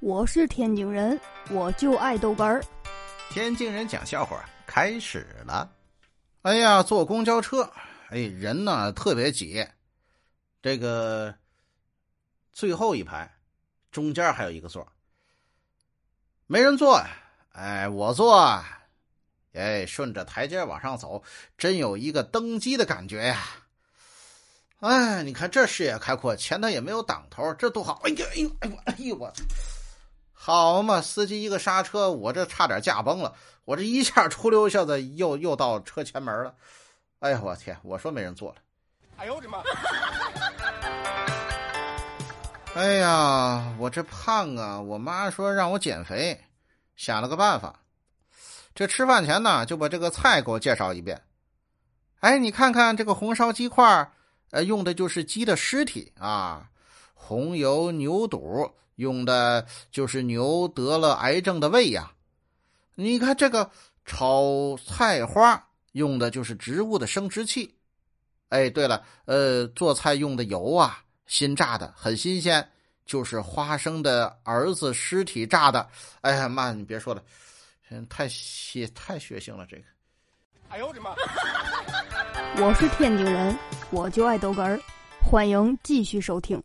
[0.00, 1.20] 我是天津人，
[1.50, 2.62] 我就爱豆干儿。
[3.30, 5.68] 天津人讲笑话开始了。
[6.42, 7.68] 哎呀，坐公交车，
[8.10, 9.66] 哎，人呢特别挤。
[10.62, 11.34] 这个
[12.52, 13.28] 最后一排，
[13.90, 14.86] 中间还有一个座，
[16.46, 17.02] 没人坐。
[17.50, 18.62] 哎，我坐。
[19.54, 21.24] 哎，顺着台阶往上走，
[21.56, 23.44] 真有一个登机的感觉呀。
[24.78, 28.00] 哎，你看这视野开阔，前头也没有挡头，这多好！
[28.04, 29.42] 哎呀，哎呦，哎呦，哎呦，我操！
[30.48, 33.34] 好嘛，司机一个刹车，我这差点驾崩了，
[33.66, 36.54] 我这一下出溜一下子，又又到车前门了。
[37.18, 37.76] 哎呀，我天！
[37.82, 38.56] 我说没人坐了。
[39.18, 39.58] 哎呦我的妈！
[42.74, 44.80] 哎呀，我这胖啊！
[44.80, 46.42] 我妈说让我减肥，
[46.96, 47.80] 想了个办法，
[48.74, 51.20] 这吃饭前呢就把这个菜给我介绍一遍。
[52.20, 54.10] 哎，你看看这个红烧鸡块。
[54.52, 56.70] 呃，用的就是鸡的尸体啊，
[57.20, 62.12] 红油牛肚用的就是牛得了癌症的胃呀。
[62.94, 63.70] 你看这个
[64.06, 67.74] 炒菜花用的就是植物的生殖器。
[68.48, 72.66] 哎，对了，呃，做菜用的油啊，新榨的，很新鲜，
[73.04, 75.86] 就是花生的儿子尸体榨的。
[76.22, 77.22] 哎呀妈，你别说了，
[78.08, 79.82] 太血太血腥了这个。
[80.70, 81.14] 哎呦我的妈！
[82.60, 83.58] 我是天津人。
[83.90, 84.80] 我就爱豆干儿，
[85.22, 86.62] 欢迎继续收听。